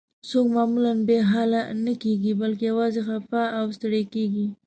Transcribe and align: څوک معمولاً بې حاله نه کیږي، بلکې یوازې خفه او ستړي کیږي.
څوک 0.29 0.45
معمولاً 0.55 0.91
بې 1.07 1.17
حاله 1.31 1.61
نه 1.85 1.93
کیږي، 2.03 2.31
بلکې 2.41 2.65
یوازې 2.71 3.01
خفه 3.07 3.43
او 3.57 3.65
ستړي 3.75 4.03
کیږي. 4.13 4.47